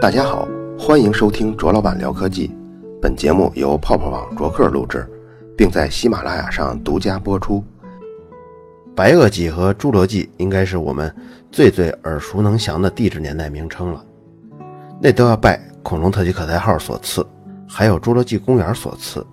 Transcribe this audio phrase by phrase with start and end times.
[0.00, 0.48] 大家好，
[0.78, 2.54] 欢迎收听卓老板聊科技。
[3.02, 5.04] 本节目由泡泡网卓克录制，
[5.56, 7.64] 并在喜马拉雅上独家播出。
[8.94, 11.12] 白垩纪和侏罗纪应该是我们
[11.50, 14.04] 最最耳熟能详的地质年代名称了，
[15.02, 17.26] 那都要拜恐龙特级可赛号所赐，
[17.68, 19.26] 还有侏罗纪公园所赐。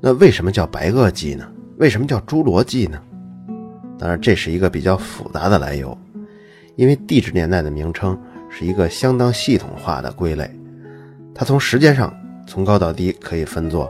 [0.00, 1.44] 那为什么叫白垩纪呢？
[1.78, 3.02] 为什么叫侏罗纪呢？
[3.98, 5.98] 当然，这是一个比较复杂的来由，
[6.76, 8.16] 因为地质年代的名称
[8.58, 10.50] 是一个相当系统化的归类，
[11.32, 12.12] 它从时间上
[12.44, 13.88] 从高到低可以分作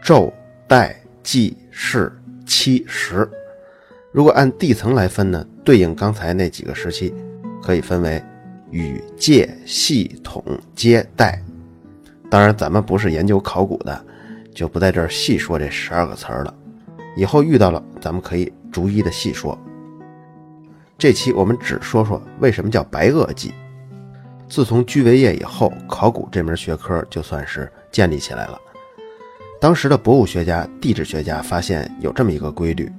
[0.00, 0.32] 昼、
[0.68, 2.12] 代、纪、世、
[2.46, 3.28] 期、时。
[4.12, 7.12] 如果按地层来分呢，对应刚才那几个时期，
[7.60, 8.22] 可以分为
[8.70, 10.40] 禹、界、系统、
[10.76, 11.42] 阶、代。
[12.30, 14.04] 当然，咱们不是研究考古的，
[14.54, 16.54] 就不在这儿细说这十二个词儿了。
[17.16, 19.58] 以后遇到了，咱们可以逐一的细说。
[20.96, 23.52] 这期我们只说说为什么叫白垩纪。
[24.48, 28.58] 自从居维叶以后，考古这门学科就算是建立起来了。
[29.60, 32.90] 当时的博物学家、地质学家发现有这么一个规律，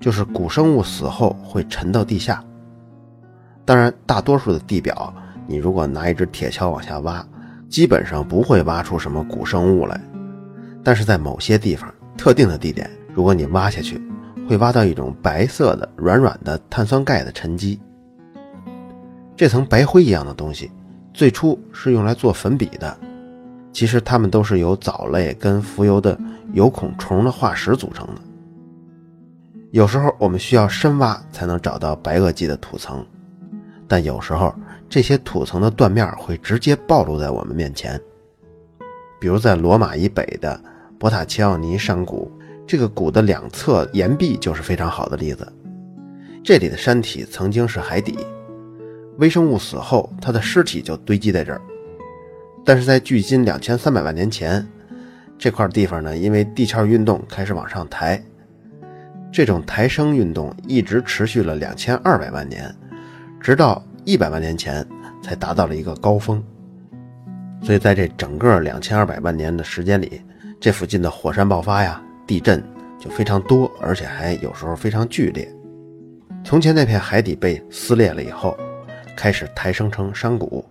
[0.00, 2.44] 就是古生物死后会沉到地下。
[3.64, 5.12] 当然，大多数的地表，
[5.46, 7.26] 你如果拿一只铁锹往下挖，
[7.68, 10.00] 基本上不会挖出什么古生物来。
[10.84, 14.00] 但是在某些地方、特定的地点，如果你挖下去，
[14.46, 17.80] 会挖到一种白色的、软软的碳酸钙的沉积。
[19.34, 20.70] 这层白灰一样的东西，
[21.14, 22.94] 最初是用来做粉笔的。
[23.72, 26.18] 其实它们都是由藻类跟浮游的
[26.52, 28.20] 有孔虫的化石组成的。
[29.70, 33.02] 有时候我们需要深挖才能找到白垩纪的土层，
[33.88, 34.54] 但有时候
[34.88, 37.98] 这些土层的断面会直接暴露在我们面前。
[39.18, 40.60] 比如在罗马以北的
[40.98, 42.30] 博塔齐奥尼山谷。
[42.66, 45.46] 这个谷的两侧岩壁就是非常好的例子。
[46.42, 48.16] 这里的山体曾经是海底，
[49.18, 51.60] 微生物死后，它的尸体就堆积在这儿。
[52.64, 54.66] 但是在距今两千三百万年前，
[55.38, 58.22] 这块地方呢，因为地壳运动开始往上抬，
[59.32, 62.74] 这种抬升运动一直持续了两千二百万年，
[63.40, 64.86] 直到一百万年前
[65.22, 66.42] 才达到了一个高峰。
[67.62, 70.20] 所以在这整个两千二百万年的时间里，
[70.60, 72.00] 这附近的火山爆发呀。
[72.26, 72.64] 地震
[72.98, 75.46] 就非常多，而且还有时候非常剧烈。
[76.42, 78.56] 从前那片海底被撕裂了以后，
[79.16, 80.64] 开始抬升成山谷，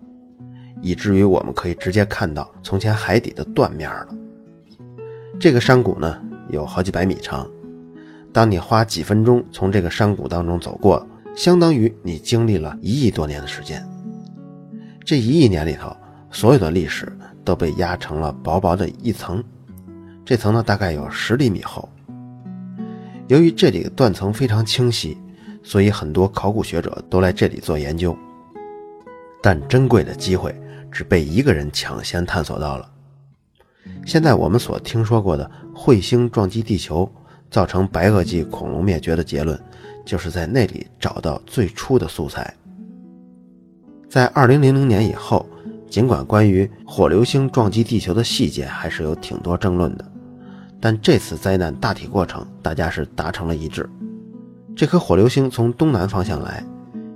[0.82, 4.08] 以至于我们可以直接看到从前海底的断面了。
[5.40, 7.50] 这个山谷呢有好几百米长，
[8.32, 11.06] 当你花几分钟从这个山谷当中走过，
[11.36, 13.84] 相当于你经历了一亿多年的时间。
[15.04, 15.96] 这一亿年里头，
[16.32, 17.12] 所有的历史
[17.44, 19.44] 都被压成了薄薄的一层。
[20.24, 21.90] 这层呢大概有十厘米厚。
[23.28, 25.18] 由于这里的断层非常清晰，
[25.64, 28.16] 所以很多考古学者都来这里做研究。
[29.44, 30.56] 但珍贵的机会
[30.90, 32.90] 只被一个人抢先探索到了。
[34.06, 37.12] 现在我们所听说过的彗星撞击地球，
[37.52, 39.62] 造成白垩纪恐龙灭绝的结论，
[40.06, 42.54] 就是在那里找到最初的素材。
[44.10, 45.46] 在二零零零年以后，
[45.90, 50.10] 尽管关于火流星撞击地球的细节还是有挺多争论的。
[50.80, 53.90] 但这次灾难大体过程，大家是达成了一致。
[54.74, 56.66] 这颗火流星从东南方向来，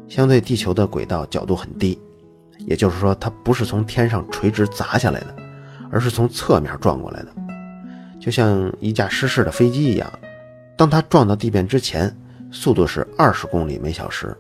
[0.10, 1.98] 相对地球的轨道角度很低，
[2.68, 5.34] 也就是说，它不是从天上垂直砸下来的，
[5.90, 7.28] 而是从侧面撞过来的，
[8.20, 10.12] 就像一架失事的飞机一样。
[10.76, 12.14] 当它撞到地面之前，
[12.52, 14.36] 速度是二十公里每小时。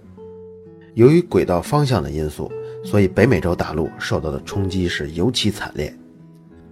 [0.94, 2.52] 由于轨道方向的因素，
[2.84, 5.96] 所以北美洲大陆受到的冲击是尤其惨烈。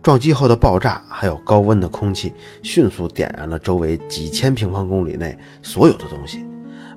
[0.04, 2.34] 撞击后的爆炸，还有高温的空气，
[2.64, 6.46] 迅速点燃了周围几千平方公里内所有的东西，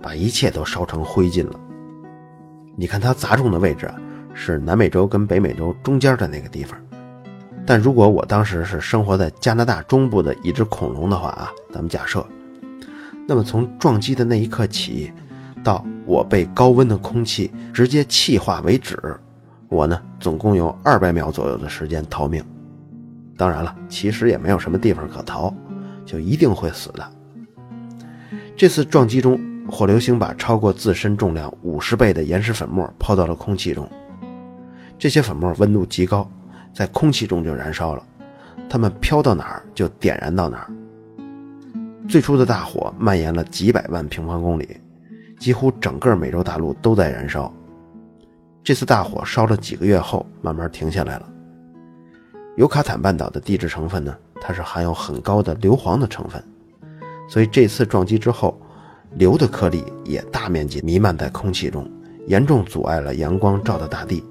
[0.03, 1.61] 把一切都烧成灰烬了。
[2.77, 3.87] 你看它砸中的位置
[4.41, 6.78] 是南美洲跟北美洲中间的那个地方，
[7.66, 12.25] 但如果我当时是生活在加拿大中部的一只恐龙的话啊，咱们假设，
[13.26, 15.12] 那么从撞击的那一刻起，
[15.65, 18.96] 到我被高温的空气直接气化为止，
[19.69, 22.43] 我呢总共有二百秒左右的时间逃命。
[23.37, 25.52] 当然了，其实也没有什么地方可逃，
[26.06, 27.05] 就一定会死的。
[28.56, 33.88] 这次撞击中，火流星把超过自身重量五十倍的岩石粉末抛到了空气中，
[34.99, 36.29] 这些粉末温度极高，
[36.75, 38.03] 在空气中就燃烧了，
[38.69, 40.71] 它们飘到哪儿就点燃到哪儿。
[42.09, 44.81] 最初的大火蔓延了几百万平方公里，
[45.39, 47.53] 几乎整个美洲大陆都在燃烧。
[48.65, 51.29] 这次大火烧了几个月后，慢慢停下来了。
[52.56, 56.43] 尤卡坦半岛的地质成分呢，它是含有很高的硫磺的成分，
[57.31, 58.61] 所以这次撞击之后，
[59.15, 61.89] 硫的颗粒也大面积弥漫在空气中，
[62.27, 64.25] 严重阻碍了阳光照到大地。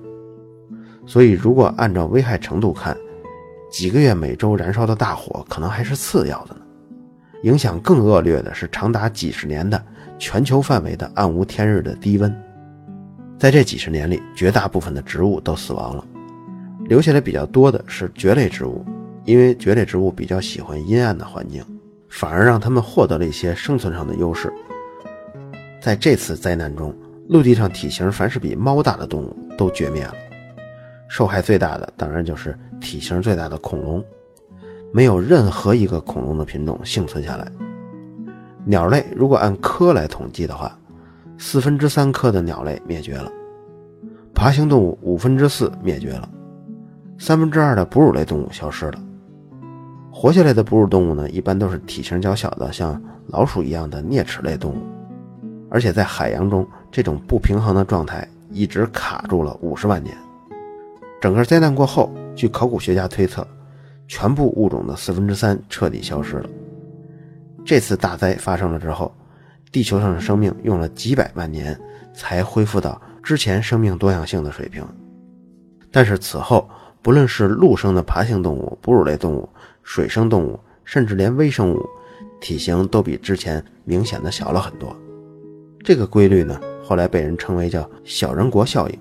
[1.08, 2.96] 所以如果按照危害程度看，
[3.72, 6.62] 几个月每周燃烧的大火可能还是次要的呢。
[7.44, 9.82] 影响更恶劣的是长达几十年的
[10.20, 12.44] 全球范围的暗无天日的低温。
[13.40, 16.04] 在这几十年里，绝大部分的植物都死亡了，
[16.86, 18.84] 留下来比较多的是蕨类植物，
[19.24, 21.64] 因为蕨类植物比较喜欢阴暗的环境，
[22.10, 24.52] 反而让它们获得了一些生存上的优势。
[25.80, 26.94] 在这次灾难中，
[27.30, 30.14] 陆地上体型凡是比猫大的动物都绝灭了，
[31.08, 34.04] 受害最大的当然就是体型最大的恐龙，
[34.94, 37.52] 没有任何一个恐龙的品种幸存下来。
[38.66, 40.78] 鸟类如果按科来统计的话，
[41.38, 43.32] 四分之三科的鸟类灭绝了，
[44.34, 46.28] 爬行动物五分之四灭绝了，
[47.18, 49.00] 三分之二的哺乳类动物消失了。
[50.12, 54.78] 活下来的哺乳动物呢，一般都是体型较小的，像老鼠一样的啮齿类动物。
[55.70, 60.18] 而且在海洋中，这种不平衡的状态一直卡住了五十万年。
[61.22, 63.48] 整个灾难过后，据考古学家推测，
[64.08, 66.50] 全部物种的四分之三彻底消失了。
[67.66, 69.14] 这次大灾发生了之后。
[69.70, 71.78] 地球上的生命用了几百万年
[72.14, 74.82] 才恢复到之前生命多样性的水平，
[75.92, 76.68] 但是此后，
[77.02, 79.48] 不论是陆生的爬行动物、哺乳类动物、
[79.84, 81.86] 水生动物，甚至连微生物，
[82.40, 84.96] 体型都比之前明显的小了很多。
[85.84, 89.00] 这个规律呢，后来被人称为叫“小人国效应”。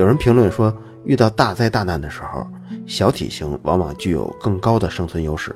[0.00, 0.74] 有人评论说，
[1.04, 2.46] 遇到大灾大难的时候，
[2.86, 5.54] 小体型往往具有更高的生存优势。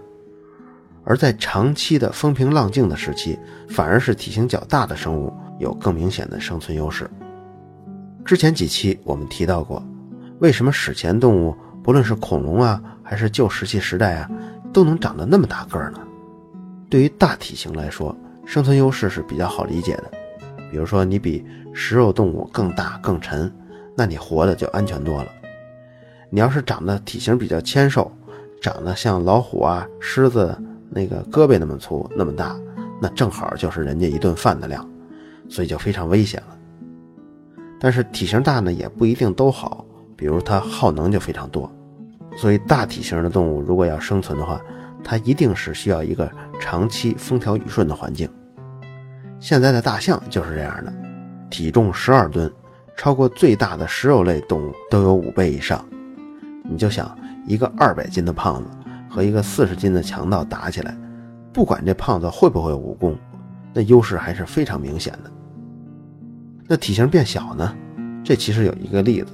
[1.03, 3.39] 而在长期的风平浪静的时期，
[3.71, 7.09] 反而是体型较大的生物有更明显的生存优势。
[8.23, 9.83] 之前几期我们提到过，
[10.41, 14.31] 为什么史前动物不论是恐龙啊，还是旧石器时代啊，
[14.75, 16.01] 都能长得那么大个儿呢？
[16.91, 18.15] 对于大体型来说，
[18.45, 20.11] 生存优势是比较好理解的。
[20.71, 21.43] 比如说，你比
[21.73, 23.51] 食肉动物更大更沉，
[23.97, 25.29] 那你活的就安全多了。
[26.31, 28.11] 你要是长得体型比较纤瘦，
[28.61, 30.57] 长得像老虎啊、狮子。
[30.97, 32.55] 那个胳膊那么粗那么大，
[33.03, 34.89] 那正好就是人家一顿饭的量，
[35.49, 36.57] 所以就非常危险了。
[37.81, 41.69] 但是体型大呢也不一定都好，比如它耗能就非常多，
[42.37, 44.61] 所以大体型的动物如果要生存的话，
[45.03, 46.31] 它一定是需要一个
[46.61, 48.31] 长期风调雨顺的环境。
[49.41, 50.95] 现在的大象就是这样的，
[51.51, 52.49] 体重十二吨，
[52.97, 55.85] 超过最大的食肉类动物都有五倍以上。
[56.63, 58.71] 你就想一个二百斤的胖子。
[59.07, 60.93] 和一个四十斤的强盗打起来，
[61.53, 63.17] 不管这胖子会不会武功，
[63.73, 65.31] 那优势还是非常明显的。
[66.67, 67.73] 那体型变小呢？
[68.25, 69.29] 这其实有一个例子，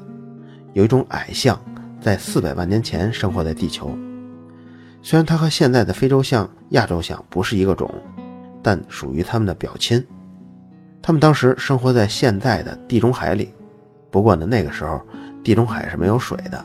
[0.74, 1.58] 有一种矮象
[1.98, 3.96] 在四百万年前生活在地球。
[5.00, 7.90] 虽然它和现在的非洲象、亚洲象不是一个种，
[8.62, 10.06] 但属于它们的表亲。
[11.02, 13.52] 他们当时生活在现在的地中海里，
[14.10, 15.00] 不过呢，那个时候
[15.42, 16.64] 地中海是没有水的。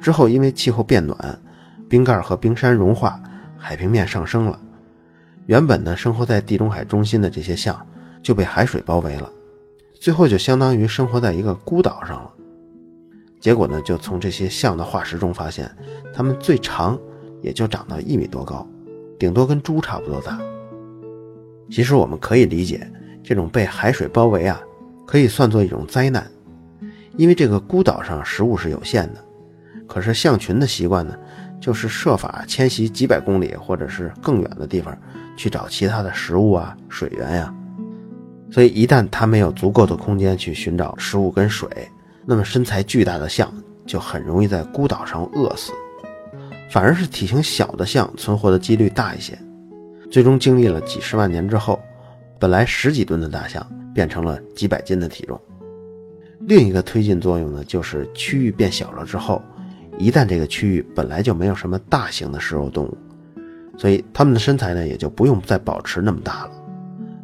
[0.00, 1.38] 之后因为气候变暖。
[1.88, 3.20] 冰盖和冰山融化，
[3.58, 4.58] 海平面上升了。
[5.44, 7.86] 原本呢，生活在地中海中心的这些象
[8.22, 9.30] 就被海水包围了，
[10.00, 12.32] 最后就相当于生活在一个孤岛上了。
[13.38, 15.70] 结果呢，就从这些象的化石中发现，
[16.14, 16.98] 它们最长
[17.42, 18.66] 也就长到一米多高，
[19.18, 20.40] 顶多跟猪差不多大。
[21.70, 22.90] 其实我们可以理解，
[23.22, 24.60] 这种被海水包围啊，
[25.06, 26.26] 可以算作一种灾难，
[27.16, 29.24] 因为这个孤岛上食物是有限的。
[29.86, 31.14] 可是象群的习惯呢？
[31.60, 34.96] 就是设法迁徙几百公里，或者是更远的地方
[35.36, 37.54] 去找其他的食物啊、水源呀。
[38.50, 41.68] 所以一旦它没有足够的空间去寻找食物跟水，
[42.26, 43.52] 那么身材巨大的象
[43.86, 45.70] 就很容易在孤岛上饿死。
[46.68, 49.38] 反而是体型小的象存活的几率大一些。
[50.10, 51.80] 最终经历了几十万年之后，
[52.42, 55.40] 本来十几吨的大象变成了几百斤的体重。
[56.40, 59.40] 另一个推进作用呢，就是区域变小了之后。
[59.96, 62.98] 一旦这个区域本来就没有什么大型的食肉动物，
[63.78, 66.50] 所以它们的身材呢也就不用再保持那么大了。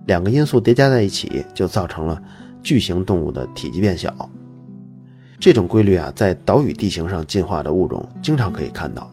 [0.07, 2.23] 两个因素叠加在一起，就造成了
[2.63, 4.31] 巨型动物的体积变小。
[5.41, 9.11] 这种规律啊，在岛屿地形上进化的物种经常可以看到。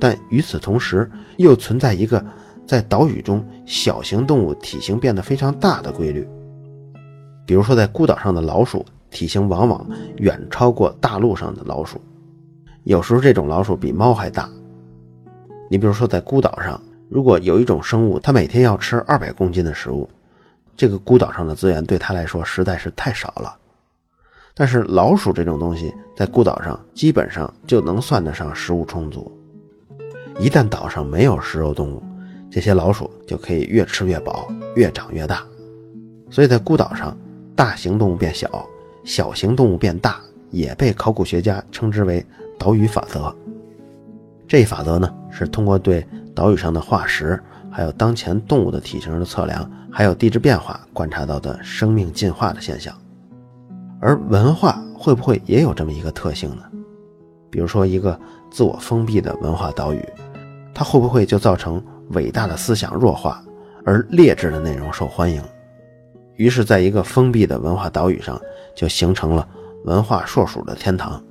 [0.00, 2.24] 但与此同时，又存在一个
[2.66, 6.26] 在岛屿中小型动物体型变得非常大的规律。
[7.46, 12.00] 比如说，在孤岛上的老鼠体型往往远超过大陆上的老鼠。
[12.84, 14.48] 有时候这种老鼠比猫还大。
[15.70, 20.08] 你比如说，在孤岛上，如果有一种生物，它每天要吃二百公斤的食物，
[20.76, 23.56] 这个孤岛上的资源对它来说实在是太少了。
[24.54, 29.30] 但是老鼠这种东西在孤岛上基本上就能算得上食物充足。
[30.38, 32.02] 一旦岛上没有食肉动物，
[32.54, 34.46] 这些老鼠就可以越吃越饱，
[34.76, 35.44] 越长越大。
[36.30, 37.16] 所以在孤岛上，
[37.56, 38.64] 大型动物变小，
[39.02, 40.20] 小型动物变大，
[40.52, 42.24] 也被考古学家称之为
[42.56, 43.34] 岛屿法则。
[44.46, 47.42] 这一法则呢，是通过对岛屿上的化石，
[47.72, 52.96] 还有当前动物的体型的测量，还有地质变化观察到的生命进化的现象。
[54.00, 56.62] 而文化会不会也有这么一个特性呢？
[57.50, 58.16] 比如说，一个
[58.48, 60.00] 自我封闭的文化岛屿，
[60.72, 63.42] 它会不会就造成伟大的思想弱化，
[63.84, 65.42] 而劣质的内容受欢迎？
[66.36, 68.40] 于是，在一个封闭的文化岛屿上，
[68.74, 69.48] 就形成了
[69.84, 71.22] 文化硕鼠的天堂。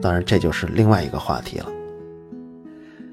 [0.00, 1.66] 当然，这就是另外一个话题了。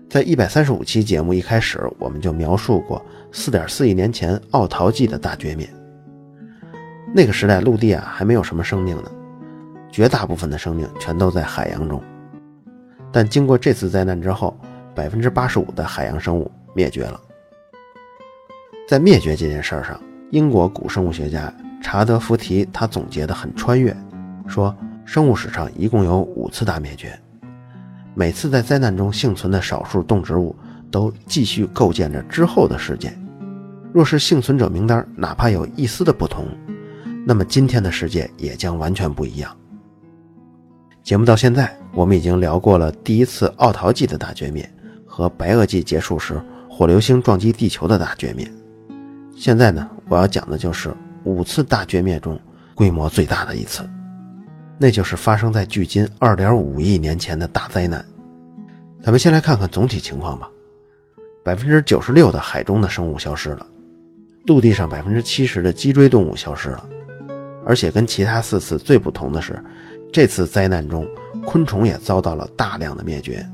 [0.10, 5.70] 在一百三十五期节目一开始，我们就描述过四点四亿年前奥陶纪的大绝灭。
[7.14, 9.12] 那个时代，陆地啊还没有什么生命呢，
[9.92, 12.02] 绝大部分的生命全都在海洋中。
[13.12, 14.60] 但经过这次灾难之后，
[14.94, 17.20] 百分之八十五的海洋生物灭绝了。
[18.88, 23.96] 在灭绝这件事上，英国古生物学家查德福提他总结的很穿越，
[24.48, 27.20] 说生物史上一共有五次大灭绝，
[28.16, 30.56] 每次在灾难中幸存的少数动植物
[30.92, 33.16] 都继续构建着之后的世界。
[33.94, 36.48] 若是幸存者名单哪怕有一丝的不同，
[37.26, 39.56] 那么今天的世界也将完全不一样。
[41.04, 44.68] 节目到现在，我们已经聊过了第一次奥陶纪的大绝灭
[45.06, 46.40] 和白垩纪结束时
[46.80, 48.50] 火流星撞击地球的大绝灭。
[49.36, 50.96] 现在呢，我要讲的就是
[51.26, 52.40] 五次大绝灭中
[52.74, 53.84] 规模最大的一次，
[54.78, 58.06] 那就是发生在距今二点五亿年前的大灾难。
[59.04, 60.50] 咱们先来看看总体情况吧。
[61.44, 63.68] 百分之九十六的海中的生物消失了，
[64.46, 66.90] 陆地上百分之七十的脊椎动物消失了，
[67.66, 69.62] 而且跟其他四次最不同的是，
[70.14, 71.06] 这次灾难中
[71.46, 73.46] 昆虫也遭到了大量的灭绝，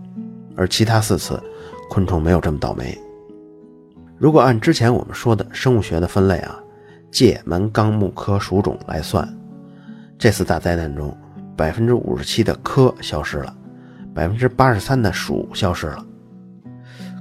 [0.56, 1.42] 而其他四次
[1.90, 2.96] 昆虫没有这么倒霉。
[4.18, 6.58] 如果按之前我们说的生物学的分类啊，
[7.12, 9.28] 界门纲目科属种来算，
[10.18, 11.16] 这次大灾难中，
[11.56, 13.54] 百分之五十七的科消失了，
[14.14, 16.06] 百分之八十三的属消失了。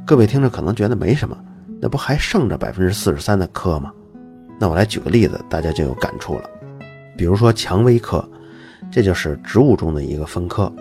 [0.07, 1.37] 各位听着可能觉得没什么，
[1.81, 3.93] 那不还剩着百分之四十三的科吗？
[4.61, 6.49] 那我来举个例子，大家就有感触了。
[7.17, 8.25] 比如说蔷薇科，
[8.89, 10.73] 这就是植物中的一个分科。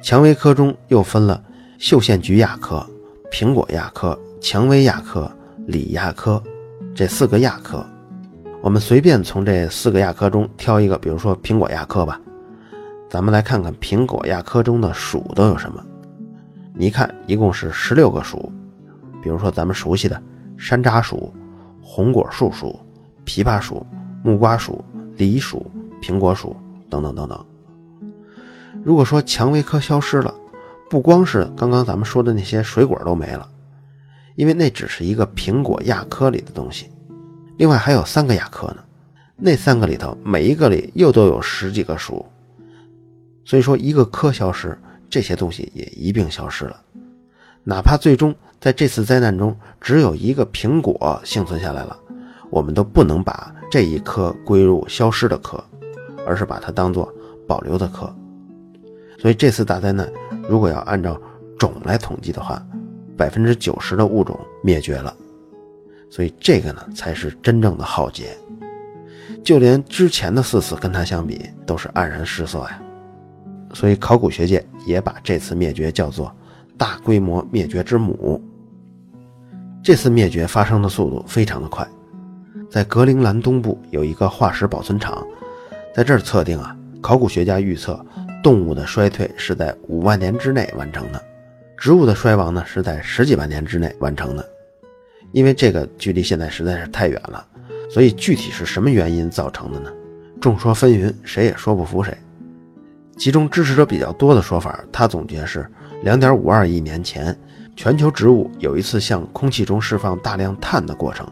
[0.00, 1.42] 蔷薇科中又分了
[1.76, 2.88] 绣线菊亚科、
[3.32, 4.16] 苹果亚科。
[4.40, 5.30] 蔷薇亚科、
[5.66, 6.40] 李亚科，
[6.94, 7.84] 这四个亚科，
[8.62, 12.20] 我们随便从这四个亚科中挑一个，比如说苹果亚科吧。
[13.10, 15.84] 咱们来看看苹果亚科中的属都有什么。
[16.72, 18.52] 你看，一共是十六个属，
[19.20, 20.22] 比如说咱们熟悉的
[20.56, 21.34] 山楂属、
[21.82, 22.78] 红果树属、
[23.26, 23.84] 枇杷属、
[24.22, 24.84] 木瓜属、
[25.16, 25.68] 梨属、
[26.00, 26.56] 苹果属
[26.88, 27.44] 等等等等。
[28.84, 30.32] 如果说蔷薇科消失了，
[30.88, 33.48] 不光是刚刚咱们说的那些水果都没了。
[34.38, 36.86] 因为那只是一个苹果亚科里的东西，
[37.56, 38.76] 另外还有三个亚科呢，
[39.36, 42.24] 那三个里头每一个里又都有十几个属，
[43.44, 44.78] 所以说一个科消失，
[45.10, 46.80] 这些东西也一并消失了。
[47.64, 51.98] 哪怕最终在这次灾难中只有一个苹果幸存下来了，
[52.48, 55.62] 我们都不能把这一科归入消失的科，
[56.24, 57.12] 而是把它当做
[57.44, 58.14] 保留的科。
[59.18, 60.08] 所以这次大灾难
[60.48, 61.20] 如果要按照
[61.58, 62.64] 种来统计的话，
[63.18, 65.14] 百分之九十的物种灭绝了，
[66.08, 68.28] 所以这个呢才是真正的浩劫。
[69.44, 72.80] 就连之前的四次跟它相比，都是黯然失色呀。
[73.74, 76.34] 所以考古学界也把这次灭绝叫做
[76.78, 78.40] “大规模灭绝之母”。
[79.82, 81.86] 这次灭绝发生的速度非常的快，
[82.70, 85.26] 在格陵兰东部有一个化石保存场，
[85.94, 88.04] 在这儿测定啊，考古学家预测
[88.42, 91.22] 动物的衰退是在五万年之内完成的。
[91.78, 94.46] 植物的衰亡呢，是在十几万年之内完成的，
[95.30, 97.46] 因为这个距离现在实在是太远了，
[97.88, 99.92] 所以具体是什么原因造成的呢？
[100.40, 102.16] 众说纷纭，谁也说不服谁。
[103.16, 105.70] 其中支持者比较多的说法，他总结是
[106.02, 107.36] 两点五二亿年前，
[107.76, 111.24] 全球植物有一次向空气中释放大量碳的过程，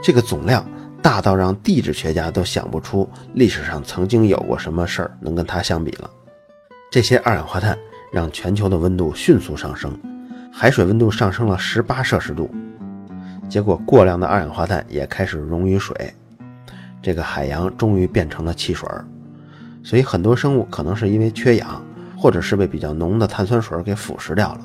[0.00, 0.64] 这个总量
[1.02, 6.08] 大到让地质学家都想不出历史上曾经有过什么事儿能跟它相比了。
[6.92, 7.76] 这些二氧化碳。
[8.10, 9.98] 让全球的温度迅速上升，
[10.52, 12.50] 海水温度上升了十八摄氏度，
[13.48, 16.12] 结果过量的二氧化碳也开始溶于水，
[17.02, 19.04] 这个海洋终于变成了汽水儿。
[19.82, 21.82] 所以很多生物可能是因为缺氧，
[22.16, 24.60] 或者是被比较浓的碳酸水给腐蚀掉了。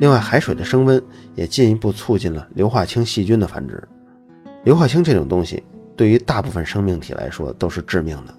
[0.00, 1.02] 另外，海水的升温
[1.34, 3.82] 也进一步促进了硫化氢细菌的繁殖。
[4.64, 5.62] 硫化氢这种东西
[5.96, 8.34] 对于大部分生命体来说都是致命的。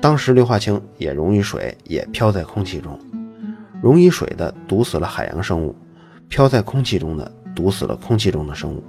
[0.00, 2.98] 当时硫化氢也溶于水，也飘在空气中。
[3.82, 5.74] 溶于水的毒死了海洋生物，
[6.28, 8.82] 飘在空气中的毒死了空气中的生物。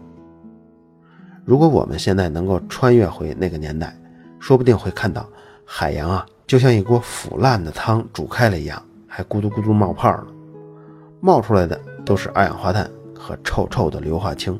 [1.46, 3.96] 如果我们现在能够穿越回那个年代，
[4.40, 5.28] 说不定会看到
[5.66, 10.28] 海洋啊，就像一锅腐烂的汤煮开了一样，还咕嘟咕嘟冒泡呢。
[11.22, 14.60] 冒出来的都是二氧化碳和臭臭的硫化氢。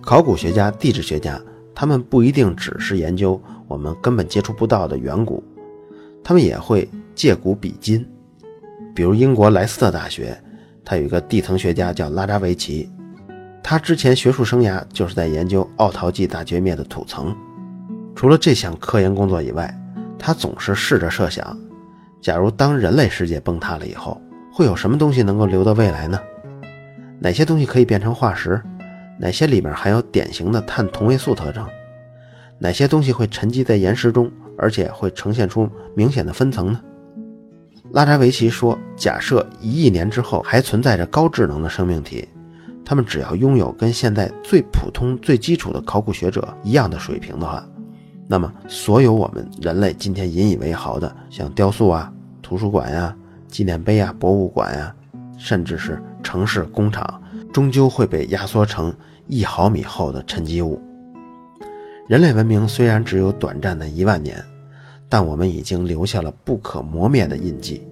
[0.00, 1.40] 考古学家、地质学家，
[1.80, 5.40] 他们不一定只是研究我们根本接触不到的远古，
[6.24, 8.04] 他们也会借古比今。
[8.92, 10.36] 比如英国莱斯特大学，
[10.84, 12.90] 他有一个地层学家叫拉扎维奇，
[13.62, 17.32] 他之前学术生涯就是在研究奥陶纪大绝灭的土层。
[18.12, 19.72] 除了这项科研工作以外，
[20.18, 21.56] 他总是试着设想：
[22.20, 24.20] 假如当人类世界崩塌了以后，
[24.52, 26.18] 会有什么东西能够留到未来呢？
[27.20, 28.60] 哪些东西可以变成化石？
[29.18, 31.66] 哪些里面含有典型的碳同位素特征？
[32.58, 36.80] 哪些东西会沉积在岩石中，而且会呈现出明显的分层呢？
[37.92, 42.28] 拉扎维奇说：“假设一亿年之后还存在着高智能的生命体，
[42.84, 47.66] 他们只要拥有跟现在最普通、最基础的考古学者一样的水平的话，
[48.26, 54.94] 那么所有我们人类今天引以为豪的，像雕塑啊、图书馆呀、纪念碑啊、博物馆呀，
[55.38, 58.94] 甚至是城市、工厂，终究会被压缩成
[59.26, 60.80] 一毫米厚的沉积物。
[62.06, 64.42] 人类文明虽然只有短暂的一万年。”
[65.10, 67.82] 但我们已经留下了不可磨灭的印记。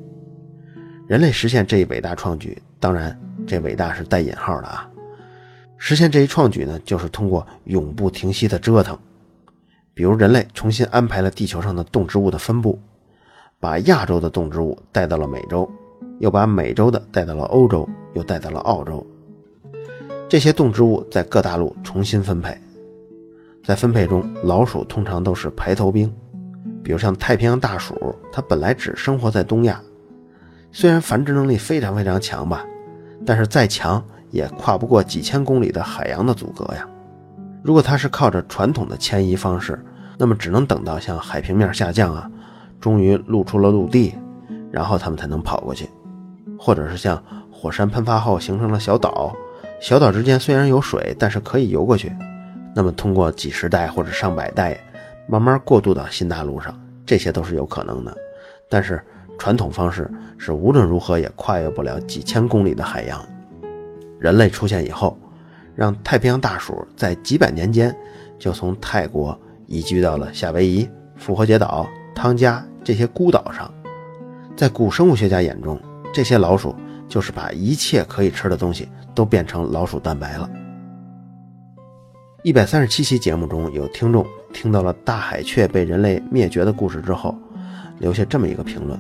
[1.09, 4.87] 人类实现这一伟大创举，当然，这伟大是带引号的啊。
[5.79, 8.99] 实现这一创举呢，就是通过永不停息的折腾。
[9.95, 12.79] 比如，人类重新安排了地球上的动植物的分布，
[13.59, 15.67] 把亚洲的动植物带到了美洲，
[16.19, 19.07] 又把美洲的带到了欧洲，又带到了澳洲。
[20.29, 22.57] 这些动植物在各大陆重新分配，
[23.63, 26.13] 在分配中，老鼠通常都是排头兵。
[26.83, 29.81] 比如像太平洋大鼠，它本来只生活在东亚，
[30.73, 32.65] 虽然繁殖能力非常非常强吧，
[33.25, 36.89] 但是再强也跨不过几千公里的海洋的阻隔呀。
[37.63, 39.81] 如果它是靠着传统的迁移方式，
[40.19, 42.29] 那么只能等到像海平面下降啊，
[42.81, 44.15] 终于露出了陆地，
[44.73, 45.89] 然后它们才能跑过去，
[46.59, 49.33] 或者是像火山喷发后形成了小岛，
[49.81, 52.13] 小岛之间虽然有水，但是可以游过去，
[52.75, 54.79] 那么通过几十代或者上百代。
[55.29, 56.73] 慢慢过渡到新大陆上，
[57.05, 58.17] 这些都是有可能的。
[58.69, 59.03] 但是
[59.37, 60.09] 传统方式
[60.39, 63.21] 是无论如何也跨越不了几千公里的海洋。
[64.21, 65.19] 人类出现以后，
[65.75, 67.93] 让太平洋大鼠在几百年间
[68.39, 69.37] 就从泰国
[69.67, 71.85] 移居到了夏威夷、复活节岛、
[72.15, 73.69] 汤加这些孤岛上。
[74.57, 75.77] 在古生物学家眼中，
[76.15, 76.73] 这些老鼠
[77.09, 80.49] 就是把一切可以吃的东西都变成老鼠蛋白了。
[82.43, 84.27] 一百三十七期节目中有听众。
[84.53, 87.37] 听到了大海雀被人类灭绝的故事之后，
[87.99, 88.99] 留下这么一个评论，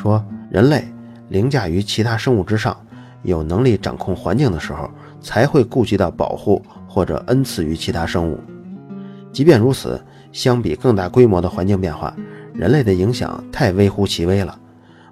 [0.00, 0.86] 说：“人类
[1.28, 2.74] 凌驾于其他生物之上，
[3.22, 4.88] 有能力掌控环境的时候，
[5.20, 8.40] 才会顾及到保护或者恩赐于其他生物。
[9.32, 12.16] 即便如此，相比更大规模的环境变化，
[12.54, 14.58] 人类的影响太微乎其微了。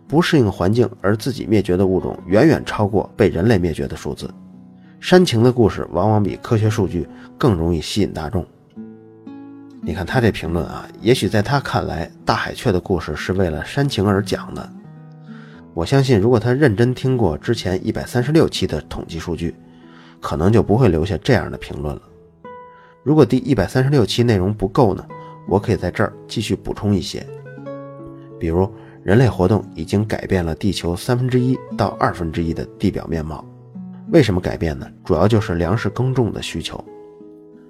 [0.07, 4.29] 不适应环境而自己灭绝的物种，远远超过被人类灭绝的数字。
[5.01, 8.45] 煽情的故事往往比科学数据更容易吸引大众。”
[9.87, 14.71] 你看他这评论啊，也许在他看来，大海雀的故事是为了煽情而讲的。
[15.75, 19.55] 我相信，如果他认真听过之前一百三十六期的统计数据，
[20.21, 22.01] 可能就不会留下这样的评论了。
[23.03, 25.05] 如果第一百三十六期内容不够呢，
[25.47, 27.27] 我可以在这儿继续补充一些。
[28.39, 28.73] 比如，
[29.05, 33.45] 人类活动已经改变了地球三分之一到二分之一的地表面貌。
[34.09, 34.87] 为什么改变呢？
[35.05, 36.83] 主要就是粮食耕种的需求。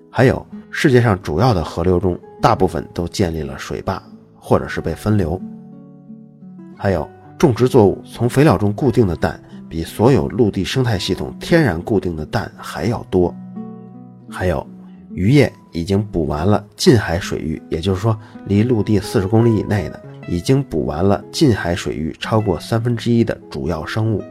[0.09, 4.01] 还有世界上主要的河流中，大部分都建立了水坝，
[4.39, 5.41] 或者是被分流。
[6.77, 13.35] 还有种植作物从肥料中固定的氮，比所有陆地生态系统天然固定的氮还要多。
[14.31, 14.65] 还有
[15.11, 18.17] 渔业已经捕完了近海水域，也就是说
[18.47, 24.23] 离陆地四十公里以内的，已经捕完了近海水域超过三分之一的主要生物。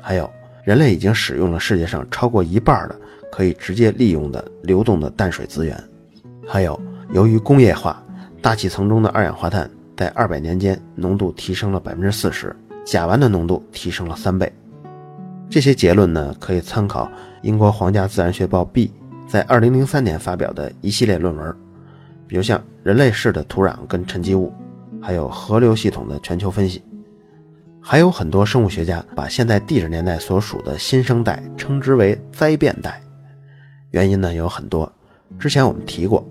[0.00, 0.30] 还有
[0.64, 2.96] 人类已经使用了世界上超过一半的。
[3.32, 5.76] 可以直接利用的流动的淡水资源，
[6.46, 6.80] 还有
[7.12, 8.00] 由于工业化，
[8.40, 12.54] 大气层中的二氧化碳在二百年间浓度提升了百分之四十，
[12.86, 14.52] 甲烷的浓度提升了三倍。
[15.50, 17.10] 这些结论呢，可以参考
[17.42, 18.92] 英国皇家自然学报 B
[19.26, 21.52] 在二零零三年发表的一系列论文，
[22.28, 24.52] 比如像人类式的土壤跟沉积物，
[25.04, 26.82] 还有河流系统的全球分析。
[27.78, 32.98] 还有很多生物学家把现在地质年代所属的新生代称之为灾变代。
[33.90, 34.90] 原因呢有很多，
[35.38, 36.26] 之前我们提过，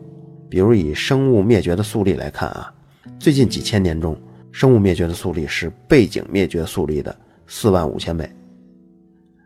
[0.49, 2.73] 比如以生物灭绝的速率来看啊，
[3.19, 4.19] 最近几千年中，
[4.51, 8.27] 生物灭绝的速率是背景灭绝速率的四万五千倍。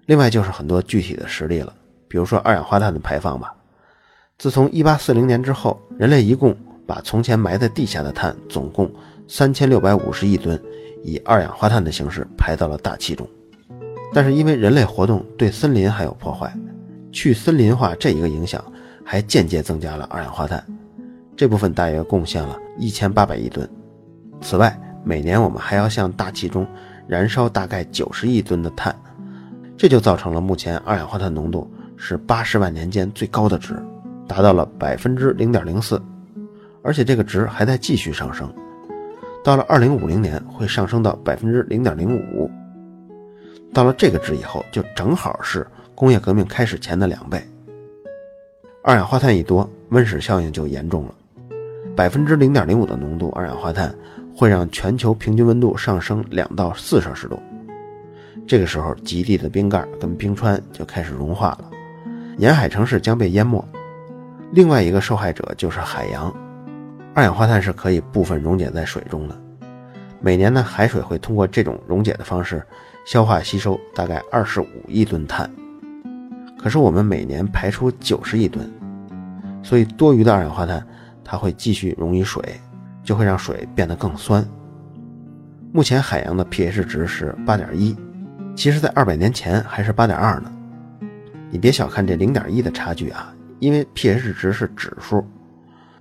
[0.05, 1.75] 另外就是很多具体的实例了，
[2.07, 3.53] 比如说二氧化碳的排放吧，
[4.37, 8.89] 自从一八四零年之后，人类一共把从前埋在地下的碳总共
[9.27, 10.59] 三千六百五十亿吨，
[11.03, 13.27] 以二氧化碳的形式排到了大气中。
[14.13, 16.51] 但是因为人类活动对森林还有破坏，
[17.11, 18.63] 去森林化这一个影响
[19.03, 20.63] 还间接增加了二氧化碳，
[21.35, 23.69] 这部分大约贡献了一千八百亿吨。
[24.39, 26.65] 此外，每年我们还要向大气中
[27.05, 28.95] 燃烧大概九十亿吨的碳，
[29.75, 33.75] 这就造成了目前二氧化碳浓度是八十万年间最高的值，
[34.25, 36.01] 达到了百分之零点零四。
[36.81, 38.49] 而且这个值还在继续上升，
[39.47, 42.51] 到了二零五零年会上升到百分之零点零五。
[43.73, 47.41] 到了这个值以后，就正好是工业革命开始前的两倍。
[48.83, 51.15] 二氧化碳一多，温室效应就严重了。
[51.95, 53.95] 百分之零点零五的浓度二氧化碳
[54.35, 57.41] 会让全球平均温度上升两到四摄氏度。
[58.45, 61.71] 这个时候，极地的冰盖跟冰川就开始融化了，
[62.37, 63.65] 沿海城市将被淹没。
[64.51, 66.35] 另外一个受害者就是海洋。
[67.17, 69.35] 二氧化碳是可以部分溶解在水中的，
[70.21, 72.63] 每年呢，海水会通过这种溶解的方式
[73.07, 75.49] 消化吸收大概二十五亿吨碳。
[76.59, 78.71] 可是我们每年排出九十亿吨，
[79.63, 80.85] 所以多余的二氧化碳
[81.23, 82.39] 它会继续溶于水，
[83.03, 84.47] 就会让水变得更酸。
[85.71, 87.97] 目前海洋的 pH 值是八点一，
[88.55, 90.51] 其实在二百年前还是八点二呢。
[91.49, 95.27] 你别小看这零点一的差距啊，因为 pH 值是指数。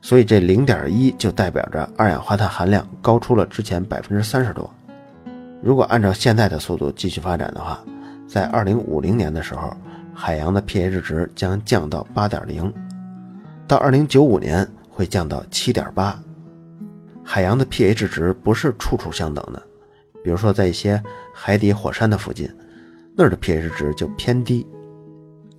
[0.00, 4.72] 所以这零点一就代表着二氧化碳含量高出了之前百分之三十多。
[5.62, 7.82] 如果按照现在的速度继续发展的话，
[8.28, 9.74] 在二零五零年的时候，
[10.14, 12.72] 海洋的 pH 值将降到八点零，
[13.66, 16.16] 到二零九五年会降到七点八。
[17.24, 19.60] 海洋的 pH 值不是处处相等的，
[20.22, 21.02] 比如说在一些
[21.34, 22.48] 海底火山的附近，
[23.16, 24.64] 那儿的 pH 值就偏低。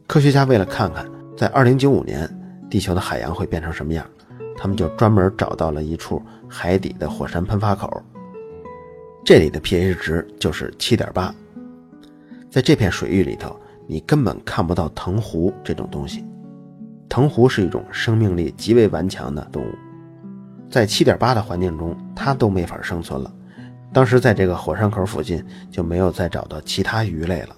[0.06, 2.30] 科学家为了看看在二零九五年
[2.69, 4.06] 地球的海洋会变成什么样。
[4.58, 8.02] 他们就专门找到了一处海底的火山喷发口，
[9.24, 11.34] 这里的 pH 值就是七点八。
[12.50, 16.26] 在这片水域里头，你根本看不到藤壶这种东西。
[17.08, 19.72] 藤壶是一种生命力极为顽强的动物，
[20.70, 23.32] 在七点八的环境中，它都没法生存了。
[23.93, 27.56] 当时在这个火山口附近就没有再找到其他鱼类了。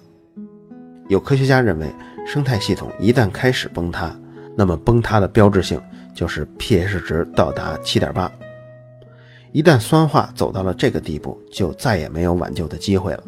[1.08, 1.92] 有科学家认为，
[2.26, 4.14] 生态系统一旦开始崩塌，
[4.56, 5.80] 那么崩塌的标志性。
[6.14, 8.30] 就是 pH 值到达七点八，
[9.52, 13.24] 一旦酸化走到了这个地步，就再也没有挽救的机会了。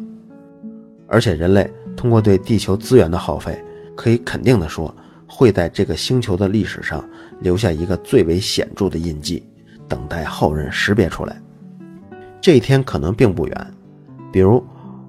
[1.07, 3.63] 而且人类通过对地球资源的耗费，
[3.95, 4.93] 可以肯定的说，
[5.27, 7.07] 会在这个星球的历史上
[7.39, 9.43] 留下一个最为显著的印记，
[9.87, 11.39] 等待后人识别出来。
[12.41, 13.73] 这一天可能并不远，
[14.31, 14.63] 比如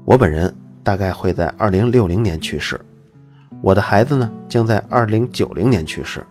[0.04, 2.78] 我本人大概会在二零六零年去世，
[3.62, 6.24] 我的孩子呢将在二零九零年去世。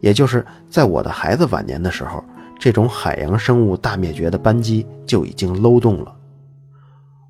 [0.00, 2.22] 也就是在我的孩子晚年的时候，
[2.58, 6.14] 这种海洋生物大灭绝的扳机就已经漏动了。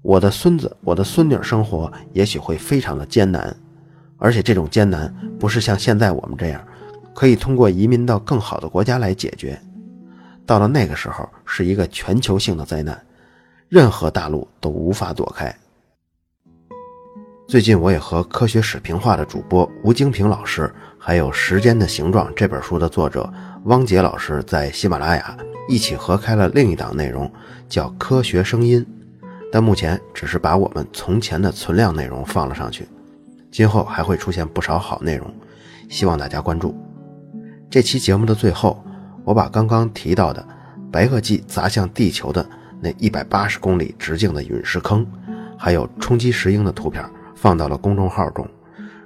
[0.02, 3.54] 我的孙子、我的孙女生活也许会非常的艰难，
[4.16, 6.62] 而且这种艰难不是像现在我们这样，
[7.14, 9.60] 可以通过移民到更好的国家来解决。
[10.46, 12.98] 到了那个时候，是一个全球性的灾难，
[13.68, 15.54] 任何大陆都无法躲开。
[17.46, 20.72] 最近我也和科学史评话的主播吴京平老师。
[21.00, 23.32] 还有《时间的形状》这本书的作者
[23.64, 25.36] 汪杰老师在喜马拉雅
[25.68, 27.30] 一起合开了另一档内容，
[27.68, 28.84] 叫《科学声音》，
[29.52, 32.86] 但目前只是把我们从前的存量内容放了上去，
[33.50, 35.32] 今后还会出现不少好内容，
[35.88, 36.76] 希望大家关注。
[37.70, 38.84] 这期节目的最后，
[39.24, 40.44] 我把刚刚提到的
[40.90, 42.44] 白垩纪砸向地球的
[42.80, 45.06] 那一百八十公里直径的陨石坑，
[45.56, 47.04] 还有冲击石英的图片
[47.36, 48.46] 放到了公众号中。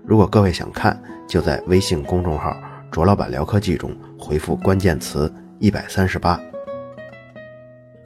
[0.04, 2.56] 如果各位想看，就在微信公众号
[2.90, 6.40] “卓老板聊科技”中回复关键词“一百三十八”。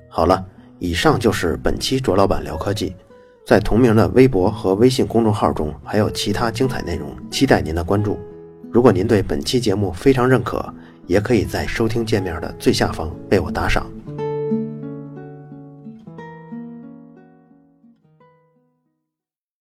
[0.09, 0.45] 好了，
[0.79, 2.95] 以上就是本期卓老板聊科技。
[3.47, 8.19] 在同名的微博和微信公众号中还有其他精彩内容，期待您的关注。
[8.71, 10.75] 如果您对本期节目非常认可，
[11.07, 13.87] 也可以在收听界面的最下方为我打赏。